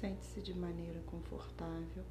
Sente-se 0.00 0.42
de 0.42 0.52
maneira 0.52 1.00
confortável. 1.06 2.04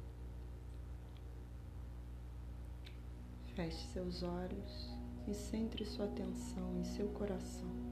Feche 3.54 3.86
seus 3.92 4.24
olhos 4.24 4.90
e 5.28 5.32
centre 5.32 5.84
sua 5.86 6.06
atenção 6.06 6.76
em 6.80 6.84
seu 6.84 7.08
coração. 7.10 7.85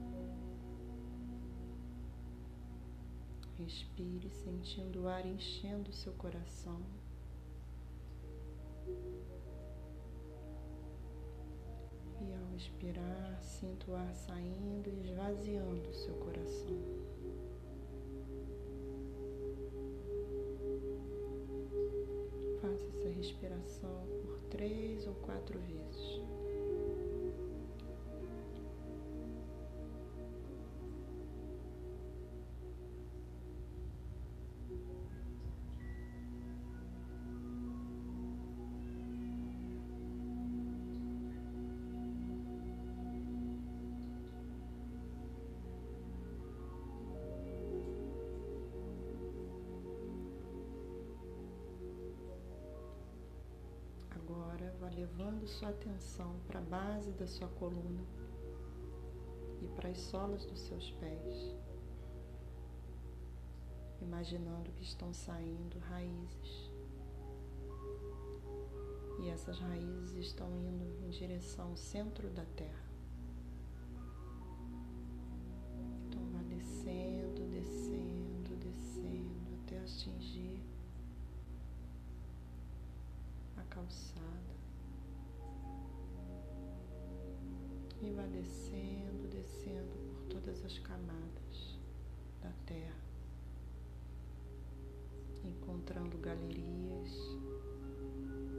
Respire 3.57 4.29
sentindo 4.29 5.03
o 5.03 5.07
ar 5.07 5.25
enchendo 5.25 5.91
seu 5.93 6.13
coração. 6.13 6.81
E 12.21 12.33
ao 12.33 12.55
expirar, 12.55 13.41
sinta 13.41 13.91
o 13.91 13.95
ar 13.95 14.13
saindo 14.13 14.89
e 14.89 15.01
esvaziando 15.01 15.93
seu 15.93 16.15
coração. 16.15 17.05
respiração 23.25 24.05
por 24.21 24.39
três 24.51 25.07
ou 25.07 25.15
quatro 25.15 25.59
vezes. 25.59 26.14
Levando 54.95 55.45
sua 55.45 55.69
atenção 55.69 56.39
para 56.47 56.59
a 56.59 56.63
base 56.63 57.11
da 57.11 57.27
sua 57.27 57.49
coluna 57.49 58.03
e 59.61 59.67
para 59.75 59.89
as 59.89 59.99
solas 59.99 60.45
dos 60.45 60.61
seus 60.61 60.91
pés, 60.93 61.55
imaginando 64.01 64.71
que 64.71 64.83
estão 64.83 65.13
saindo 65.13 65.77
raízes. 65.79 66.71
E 69.19 69.29
essas 69.29 69.59
raízes 69.59 70.15
estão 70.15 70.49
indo 70.59 71.05
em 71.05 71.09
direção 71.09 71.69
ao 71.69 71.77
centro 71.77 72.29
da 72.29 72.45
Terra. 72.55 72.84
Descendo, 88.45 89.27
descendo 89.27 89.95
por 90.07 90.21
todas 90.29 90.63
as 90.63 90.77
camadas 90.79 91.79
da 92.41 92.51
Terra, 92.65 93.03
encontrando 95.43 96.17
galerias, 96.19 97.11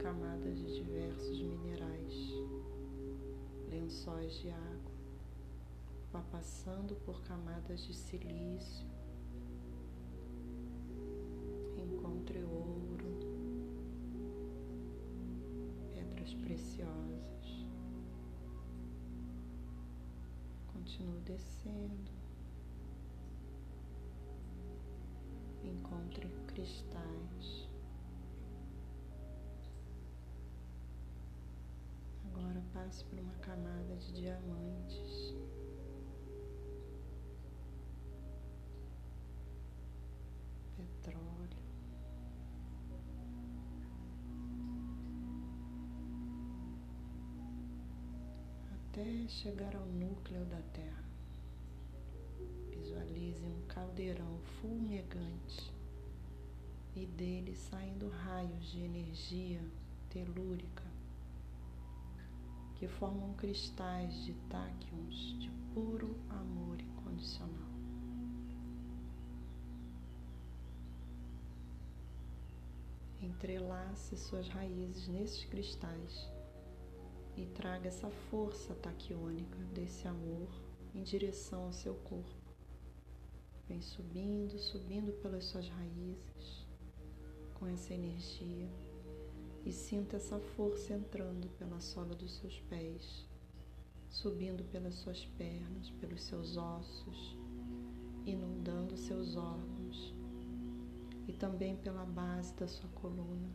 camadas 0.01 0.57
de 0.57 0.83
diversos 0.83 1.39
minerais, 1.39 2.13
lençóis 3.69 4.33
de 4.41 4.49
água, 4.49 4.91
vá 6.11 6.21
passando 6.31 6.95
por 7.05 7.21
camadas 7.23 7.81
de 7.85 7.93
silício, 7.93 8.85
Continuo 20.97 21.19
descendo. 21.21 22.11
Encontre 25.63 26.27
cristais. 26.47 27.69
Agora 32.25 32.63
passe 32.73 33.05
por 33.05 33.19
uma 33.19 33.35
camada 33.35 33.95
de 33.97 34.11
diamantes. 34.11 35.35
Até 48.97 49.27
chegar 49.27 49.75
ao 49.75 49.85
núcleo 49.85 50.43
da 50.45 50.59
Terra. 50.73 51.03
Visualize 52.71 53.45
um 53.45 53.61
caldeirão 53.67 54.39
fumegante 54.59 55.71
e 56.95 57.05
dele 57.05 57.53
saindo 57.55 58.09
raios 58.09 58.71
de 58.71 58.81
energia 58.81 59.61
telúrica 60.09 60.83
que 62.73 62.87
formam 62.87 63.33
cristais 63.33 64.25
de 64.25 64.33
táquions 64.49 65.39
de 65.39 65.51
puro 65.75 66.15
amor 66.29 66.81
incondicional. 66.81 67.67
Entrelace 73.21 74.17
suas 74.17 74.47
raízes 74.49 75.07
nesses 75.07 75.45
cristais 75.45 76.36
e 77.37 77.45
traga 77.45 77.87
essa 77.87 78.09
força 78.09 78.73
taquiônica 78.73 79.59
desse 79.73 80.07
amor 80.07 80.49
em 80.93 81.03
direção 81.03 81.65
ao 81.65 81.71
seu 81.71 81.93
corpo. 81.93 82.35
Vem 83.67 83.79
subindo, 83.79 84.57
subindo 84.57 85.13
pelas 85.21 85.45
suas 85.45 85.69
raízes 85.69 86.65
com 87.53 87.67
essa 87.67 87.93
energia 87.93 88.67
e 89.63 89.71
sinta 89.71 90.15
essa 90.15 90.39
força 90.39 90.93
entrando 90.93 91.47
pela 91.59 91.79
sola 91.79 92.15
dos 92.15 92.37
seus 92.37 92.59
pés, 92.61 93.27
subindo 94.09 94.63
pelas 94.63 94.95
suas 94.95 95.23
pernas, 95.37 95.91
pelos 95.91 96.23
seus 96.23 96.57
ossos, 96.57 97.37
inundando 98.25 98.97
seus 98.97 99.35
órgãos 99.35 100.15
e 101.27 101.33
também 101.33 101.75
pela 101.75 102.05
base 102.05 102.53
da 102.55 102.67
sua 102.67 102.89
coluna, 102.89 103.49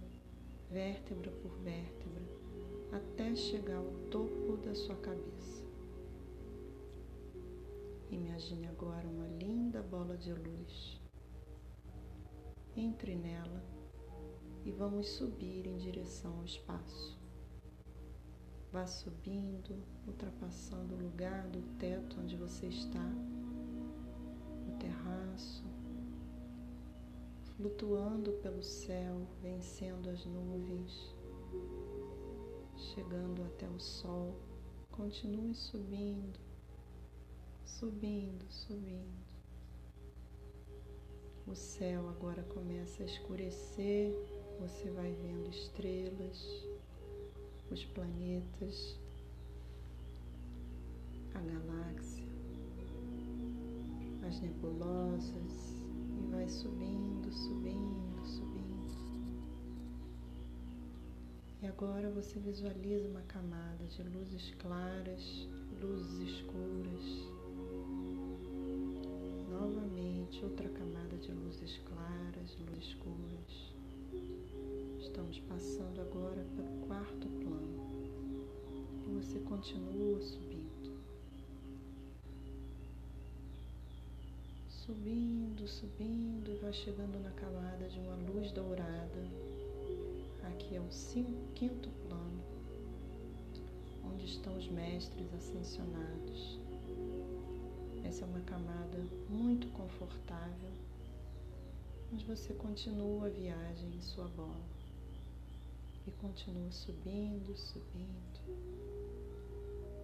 vértebra 0.70 1.32
por 1.32 1.56
vértebra 1.58 2.41
até 2.92 3.34
chegar 3.34 3.78
ao 3.78 3.90
topo 4.10 4.58
da 4.58 4.74
sua 4.74 4.96
cabeça. 4.96 5.64
Imagine 8.10 8.68
agora 8.68 9.08
uma 9.08 9.26
linda 9.26 9.82
bola 9.82 10.16
de 10.18 10.32
luz. 10.34 11.00
Entre 12.76 13.14
nela 13.14 13.64
e 14.64 14.70
vamos 14.70 15.08
subir 15.08 15.66
em 15.66 15.78
direção 15.78 16.36
ao 16.38 16.44
espaço. 16.44 17.18
Vá 18.70 18.86
subindo, 18.86 19.82
ultrapassando 20.06 20.94
o 20.94 21.02
lugar 21.02 21.48
do 21.48 21.62
teto 21.78 22.20
onde 22.20 22.36
você 22.36 22.66
está, 22.66 23.06
o 24.68 24.78
terraço, 24.78 25.64
flutuando 27.56 28.32
pelo 28.42 28.62
céu, 28.62 29.26
vencendo 29.42 30.08
as 30.08 30.24
nuvens 30.24 31.14
chegando 32.94 33.42
até 33.42 33.66
o 33.68 33.80
sol, 33.80 34.34
continue 34.90 35.54
subindo, 35.54 36.38
subindo, 37.64 38.44
subindo. 38.50 39.32
O 41.46 41.54
céu 41.54 42.08
agora 42.08 42.42
começa 42.44 43.02
a 43.02 43.06
escurecer, 43.06 44.12
você 44.60 44.90
vai 44.90 45.12
vendo 45.12 45.48
estrelas, 45.48 46.66
os 47.70 47.84
planetas, 47.86 49.00
a 51.34 51.40
galáxia, 51.40 52.26
as 54.28 54.38
nebulosas 54.40 55.81
agora 61.72 62.10
você 62.10 62.38
visualiza 62.38 63.08
uma 63.08 63.22
camada 63.22 63.84
de 63.86 64.02
luzes 64.02 64.54
claras, 64.58 65.48
luzes 65.80 66.28
escuras. 66.28 67.02
Novamente, 69.50 70.44
outra 70.44 70.68
camada 70.68 71.16
de 71.16 71.32
luzes 71.32 71.78
claras, 71.86 72.58
luzes 72.58 72.88
escuras. 72.88 73.74
Estamos 75.00 75.38
passando 75.48 76.00
agora 76.02 76.44
pelo 76.56 76.86
quarto 76.86 77.26
plano. 77.26 78.12
E 79.08 79.14
você 79.14 79.38
continua 79.40 80.20
subindo. 80.20 80.92
Subindo, 84.68 85.66
subindo, 85.66 86.50
e 86.50 86.56
vai 86.56 86.72
chegando 86.72 87.18
na 87.22 87.30
camada 87.30 87.88
de 87.88 87.98
uma 87.98 88.16
luz 88.16 88.52
dourada 88.52 89.51
Aqui 90.72 90.78
é 90.78 90.80
o 90.80 91.52
quinto 91.54 91.90
plano, 92.08 92.42
onde 94.06 94.24
estão 94.24 94.56
os 94.56 94.66
mestres 94.68 95.30
ascensionados. 95.34 96.58
Essa 98.02 98.24
é 98.24 98.26
uma 98.26 98.40
camada 98.40 98.98
muito 99.28 99.68
confortável, 99.72 100.70
onde 102.10 102.24
você 102.24 102.54
continua 102.54 103.26
a 103.26 103.28
viagem 103.28 103.94
em 103.94 104.00
sua 104.00 104.26
bola 104.28 104.64
e 106.06 106.10
continua 106.12 106.72
subindo, 106.72 107.54
subindo, 107.54 108.40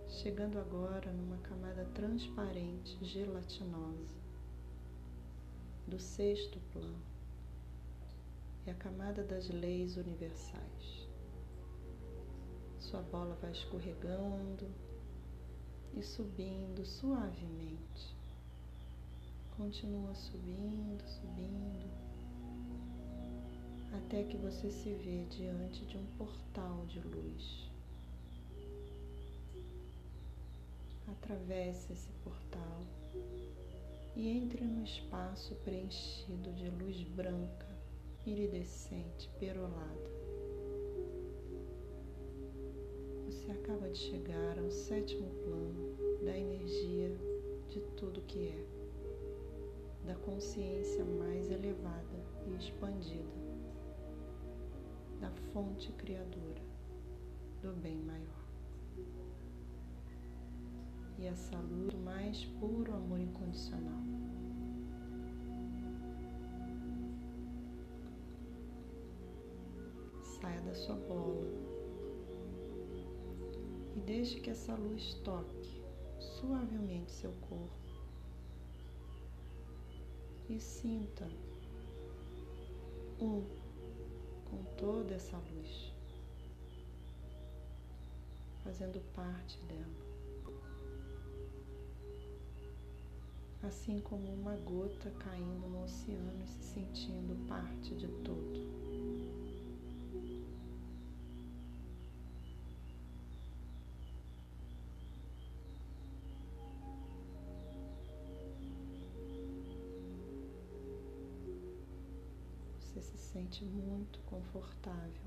chegando 0.07 0.59
agora 0.59 1.11
numa 1.15 1.39
camada 1.39 1.87
transparente, 1.95 3.03
gelatinosa, 3.03 4.19
do 5.87 5.99
sexto 5.99 6.61
plano. 6.75 7.18
É 8.69 8.71
a 8.71 8.75
camada 8.75 9.25
das 9.25 9.49
leis 9.49 9.97
universais. 9.97 11.09
Sua 12.79 13.01
bola 13.01 13.35
vai 13.41 13.51
escorregando 13.51 14.69
e 15.97 16.03
subindo 16.03 16.85
suavemente. 16.85 18.15
Continua 19.57 20.15
subindo, 20.15 21.03
subindo 21.07 21.91
até 23.97 24.25
que 24.25 24.37
você 24.37 24.71
se 24.71 24.93
vê 24.93 25.25
diante 25.31 25.87
de 25.87 25.97
um 25.97 26.05
portal 26.19 26.85
de 26.89 27.01
luz. 27.01 27.71
Atravesse 31.07 31.91
esse 31.91 32.11
portal 32.23 32.83
e 34.15 34.29
entre 34.29 34.63
no 34.63 34.85
espaço 34.85 35.55
preenchido 35.65 36.53
de 36.53 36.69
luz 36.69 37.03
branca, 37.15 37.68
iridescente, 38.27 39.31
perolada. 39.39 40.11
Você 43.27 43.51
acaba 43.51 43.89
de 43.89 43.99
chegar 43.99 44.59
ao 44.59 44.71
sétimo 44.71 45.31
plano 45.45 46.25
da 46.25 46.37
energia 46.37 47.17
de 47.69 47.81
tudo 47.97 48.23
que 48.23 48.49
é, 48.49 48.65
da 50.07 50.15
consciência 50.17 51.05
mais 51.05 51.51
elevada 51.51 52.25
e 52.47 52.57
expandida 52.57 53.39
da 55.21 55.31
fonte 55.53 55.93
criadora 55.93 56.63
do 57.63 57.73
bem 57.81 57.97
maior. 57.97 58.39
E 61.19 61.27
essa 61.27 61.59
luz 61.59 61.93
do 61.93 61.99
mais 61.99 62.45
puro 62.61 62.95
amor 62.95 63.19
incondicional. 63.19 64.03
Da 70.69 70.75
sua 70.75 70.97
bola 70.97 71.47
e 73.97 74.01
deixe 74.01 74.39
que 74.39 74.51
essa 74.51 74.75
luz 74.75 75.15
toque 75.25 75.83
suavemente 76.19 77.11
seu 77.11 77.33
corpo 77.49 77.73
e 80.51 80.61
sinta 80.61 81.27
um 83.19 83.43
com 84.51 84.63
toda 84.77 85.15
essa 85.15 85.39
luz, 85.39 85.93
fazendo 88.63 89.01
parte 89.15 89.59
dela. 89.65 90.09
Assim 93.63 94.01
como 94.01 94.33
uma 94.33 94.57
gota 94.57 95.11
caindo 95.19 95.67
no 95.69 95.85
oceano 95.85 96.43
e 96.43 96.47
se 96.47 96.63
sentindo 96.63 97.47
parte 97.47 97.95
de 97.95 98.07
todo. 98.23 98.48
Você 113.01 113.17
se 113.17 113.33
sente 113.33 113.65
muito 113.65 114.19
confortável 114.27 115.23